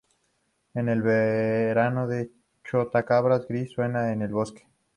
[0.73, 2.31] En el verano, el
[2.63, 4.65] chotacabras gris suena en el bosque.